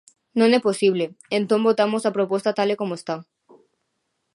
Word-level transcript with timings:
Non 0.39 0.49
é 0.57 0.59
posible, 0.67 1.05
entón 1.39 1.65
votamos 1.67 2.03
a 2.03 2.15
proposta 2.17 2.55
tal 2.57 2.69
e 2.73 2.79
como 2.81 2.93
está. 2.99 3.15